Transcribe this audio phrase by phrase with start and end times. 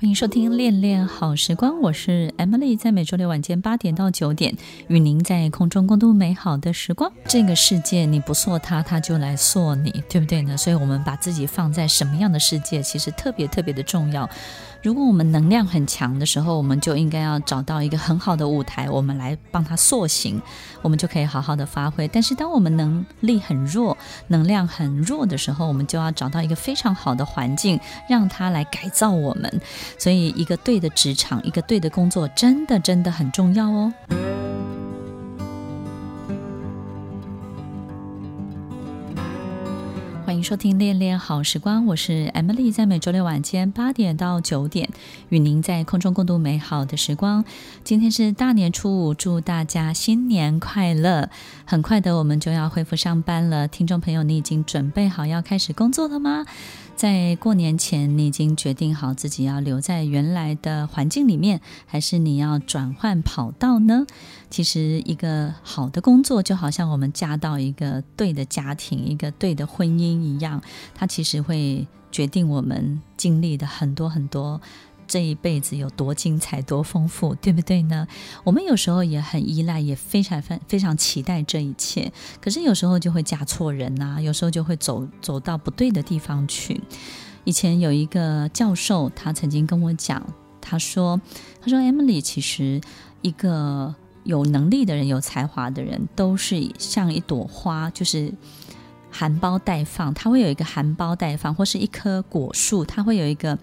[0.00, 7.10] 欢迎收听《恋恋好时光》，我是 Emily，在每周六晚间八点到九点，与您在空中共度美好的时光。
[7.26, 10.56] 这个世界你不塑它，它就来塑你，对不对呢？
[10.56, 14.30] 所以，我们把自己放在什么样的世界，其实特别特别的重要。
[14.80, 20.40] 如果我们能量很强的时候，我们就应该要找到一个很好的舞台，我们来帮它塑形，
[20.80, 22.06] 我们就可以好好的发挥。
[22.06, 29.60] 但是，当我们能力很弱、能量很弱的时候，我们就要找到一个非常好的环境，让它来改造我们。
[29.96, 33.92] 所以，一个对的职场，一个对的工作，真的真的很重要哦。
[40.24, 44.88] 欢迎收听《恋恋好时光》，我是 Emily，在每周六晚间八点到九点，
[45.30, 47.44] 与您在空中共度美好的时光。
[47.82, 51.30] 今天是大年初五，祝大家新年快乐！
[51.64, 56.44] 很快的，我们就要恢复上班了，听众朋友，你已经准备好要开始工作了吗？
[56.98, 64.04] 在过年前，你已经决定好自己要留在原来的环境里面，还是你要转换跑道呢？
[64.50, 70.60] 其实，一个好的工作就好像我们嫁到一个对的家庭、一个对的婚姻一样，
[70.92, 74.60] 它其实会决定我们经历的很多很多。
[75.08, 78.06] 这一辈子有多精彩、多丰富，对不对呢？
[78.44, 82.12] 我们有时候也很依赖，也非常、非非常期待这一切。
[82.40, 86.80] 可是有时候就会嫁错人呐、有时候就会走走到不对的地方去。
[87.44, 90.22] 以前有一个教授，他曾经跟我讲，
[90.60, 91.18] 他说
[91.62, 92.78] ：“他说，Emily，其实
[93.22, 98.30] 一个有能力的人、有才华的人，都是像一朵花，就是
[99.10, 100.12] 含苞待放。
[100.14, 103.58] 它会有一个含苞待放，或是一棵果树，它会有一个。”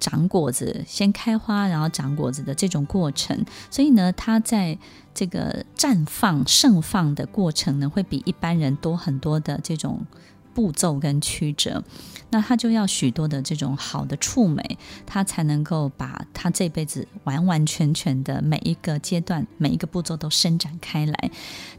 [0.00, 4.76] 长果子，先开花，然后长果子的这种过程，所以呢，它在
[5.14, 10.04] 这个绽放、盛放的过程呢，会比一般人多很多的这种。
[10.54, 11.82] 步骤跟曲折，
[12.30, 14.62] 那他就要许多的这种好的触媒，
[15.04, 21.30] 他才能够把他这辈子完完全全的每一个阶段、每一个步骤都伸展开来。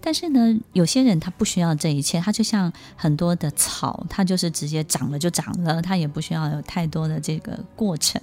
[0.02, 8.22] 但是呢，有些人他不需要这一切，他就像很多的草，他就是直接长了就长了，他也不需要有太多的这个过程。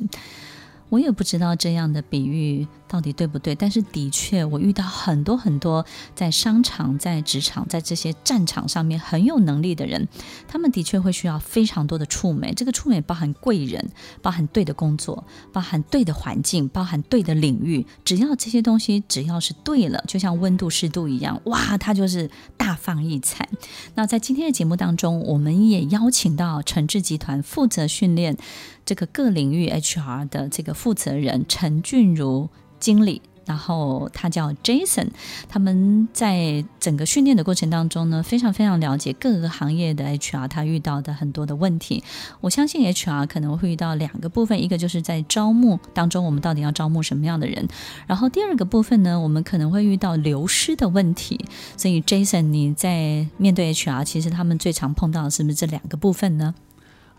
[0.92, 10.06] 我也不知道这样的比喻到底对不对，但是的确，我遇到很多很多在商场、在职场、在这些战场上面很有能力的人，
[10.46, 12.52] 他们的确会需要非常多的触媒。
[12.52, 13.88] 这个触媒包含贵人，
[14.20, 17.86] 包含对的工作，包含对的环境，包含对的领域。
[18.04, 23.48] 只要这些东西只要是对了，就像温度、湿度一样，哇，它就是大放异彩。
[23.94, 28.36] 那在今天的节目当中，我们也邀请到诚志集团负责训练。
[28.84, 32.48] 这个各领域 HR 的这个负责人陈俊如
[32.80, 35.06] 经理，然后他叫 Jason，
[35.48, 42.02] 他们在整个训练的过程当中呢，非常非常了解各个行业的 HR 他遇到的很多的问题。
[42.40, 47.68] 我相信 HR 可能会遇到两个部分，一个就是在招募当中，我们到底要招募什么样的人，
[48.08, 51.38] 然后第二个部分呢，我们可能会遇到流失的问题。
[51.76, 56.52] 所以 Jason，你在面对 HR，其实他们最常碰到的是不是这两个部分呢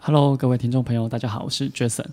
[0.06, 2.04] ？Hello，各位听众朋友，大家好，我是 Jason。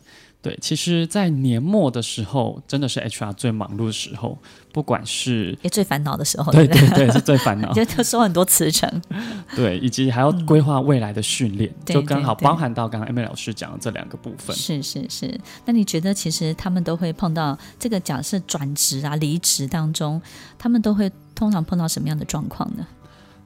[0.40, 4.38] 对，其实，在年末的时候，真的是 HR 最忙碌的时候，
[4.72, 8.88] 不管是也最烦恼的时候，对对对，是最烦恼， 就收很多辞呈，
[9.56, 14.54] 对，以及还要规划未来的训练，嗯、就刚好包含到刚刚 Emily 老师讲的这两个部分。
[14.54, 20.22] 是是是，那你觉得，其实他们都会碰到这个假设转职啊、离职当中，
[20.56, 22.86] 他们都会通常碰到什么样的状况呢？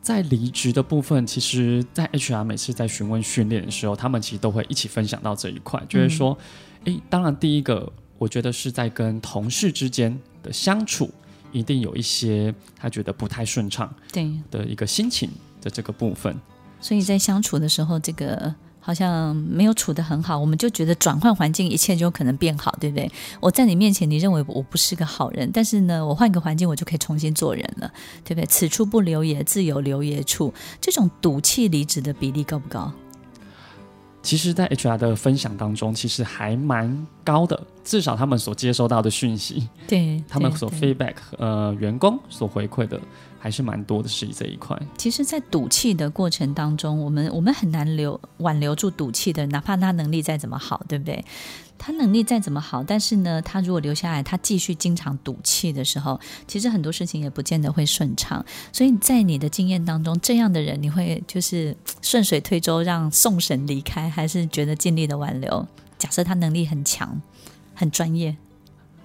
[0.04, 6.36] 在离职的部分，其实，在 HR 每次在询问训练的时候，他们其实都会一起分享到这一块，就是说，
[6.84, 11.10] 诶，当然第一个，我觉得是在跟同事之间的相处，
[11.52, 15.30] 一定有一些他觉得不太顺畅，对的一个心情
[15.62, 16.38] 的这个部分。
[16.80, 18.54] 所以在相处的时候，这个。
[18.86, 23.10] 好像没有处的很好，我们就觉得转换环境，一切就可能变好，对不对？
[23.40, 27.90] 我在你面前，你认为我不是个好人，但是呢，我换个环境，我就可以重新做人了，
[28.22, 28.44] 对不对？
[28.44, 30.52] 此处不留爷，自有留爷处。
[30.82, 32.92] 这种赌气离职的比例高不高？
[34.22, 37.62] 其实，在 HR 的分享当中，其实还蛮高的。
[37.84, 42.98] 至少他们所接收到的讯息，对，他们所 feedback，呃，员工所回馈的
[43.38, 44.76] 还是蛮多的，是这一块。
[44.96, 51.22] 其实，在赌气的过程当中，我们我们很难留挽留住赌气的，哪怕他能力再怎么好，对不对？
[51.76, 58.42] 他能力再怎么好，但是呢，他如果留下来，他继续经常赌气的时候，其实很多事情也不见得会顺畅。
[58.72, 65.66] 所以在你的经验当中，这样的人，你会就是顺水推舟让送神离开，还是觉得尽力的挽留？
[65.98, 67.20] 假设他能力很强。
[67.74, 68.34] 很专业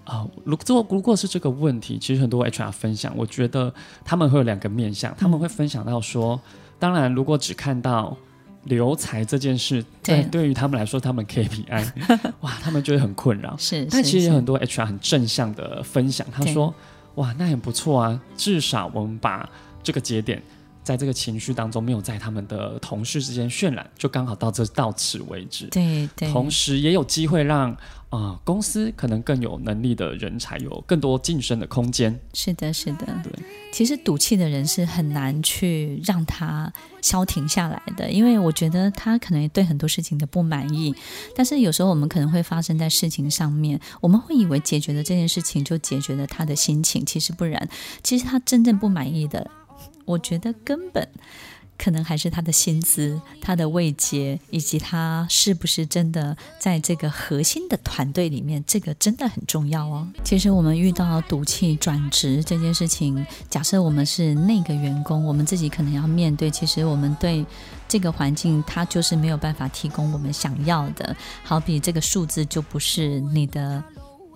[0.06, 0.27] 啊！
[0.44, 3.74] 如果如果是这个问题，其实很多 HR 分享，我觉得
[4.04, 8.16] 他们会有两个面向，他们会分享到说，嗯、当然，如果只看到
[8.63, 11.92] 留才这件事，对，对于他们来说，他们 KPI，
[12.42, 13.56] 哇，他们觉得很困扰。
[13.57, 16.74] 是，但其实有很多 HR 很正向的分享，他说，
[17.16, 19.50] 哇，那很不错啊，至少我们把
[19.83, 20.42] 这个节点。
[20.84, 25.68] 在这个情绪当中，没有在他们的同事之间渲染，就刚好到这到此为止。
[25.68, 27.78] 对对，同时也有机会让啊、
[28.10, 32.20] 呃、公司可能更有能力的人才有更多晋升的空间。
[32.34, 33.06] 是的，是的。
[33.24, 33.31] 对，
[33.72, 36.72] 其实赌气的人是很难去让他
[37.04, 40.96] 消停下来的，因为我觉得他可能对很多事情的不满意。
[41.36, 47.70] 但是有时候我们可能会发生在事情上面，我们会以为解决了这件事情就解决了他的心情，其实不然。
[48.02, 49.52] 其实他真正不满意的。
[50.10, 51.08] 我觉得根本
[51.78, 60.08] 可能还是他的薪资、他的位阶，以及他是不是真的在这个核心的团队里面，这个真的很重要哦。
[60.24, 66.50] 其实我们遇到赌气转职这件事情，假设我们是那个员工，我们自己可能要面对。
[66.50, 67.46] 其实我们对
[67.88, 71.16] 这个环境，它就是没有办法提供我们想要的。
[71.44, 73.84] 好比这个数字就不是你的。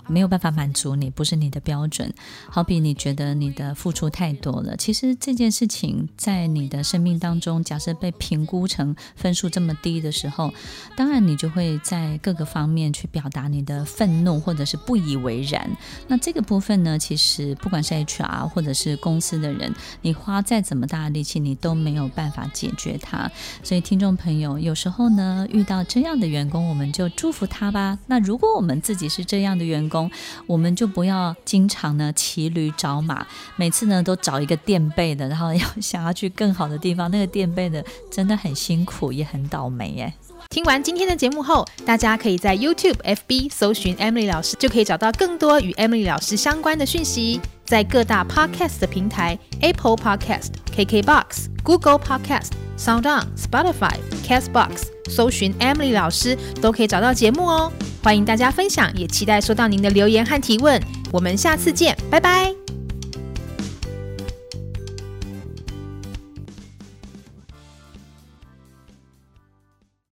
[0.07, 2.13] 没有办法满足你，不是你的标准。
[2.49, 10.53] 好比你觉得你的付出太多了，其实这件事情在你的生命当中，假设被评估成分数这么低的时候，
[10.95, 15.69] 当然你就会在各个方面去表达你的愤怒或者是不以为然。
[16.07, 23.31] 那这个部分呢，其实不管是 HR 或者是公司的人，你花再怎么大的力气，你都没有办法解决它。
[23.63, 27.97] 所以听众朋友，有时候呢，遇到这样的员工，我们就祝福他吧。
[28.07, 30.09] 那如果我们自己是这样的员工工，
[30.47, 33.25] 我们就不要经常呢骑驴找马，
[33.55, 40.11] 每次呢都找一个垫背的，然后要想要去更好的地方，那个垫背的真的很辛苦，也很倒霉耶。
[40.49, 47.39] 听完今天的节目后，大家可以在 YouTube、FB 搜寻 Emily 老师，就可以找到更多与 Emily 老师相关的讯息。
[47.65, 53.95] 在各大 Podcast 的平台，Apple Podcast、KKBox、Google Podcast、SoundOn、Spotify、
[54.27, 57.71] Castbox，搜寻 Emily 老师都可以找到节目哦。
[58.03, 60.79] 欢迎大家分享，也期待收到您的留言和提问。
[61.09, 62.62] 我们下次见，拜拜。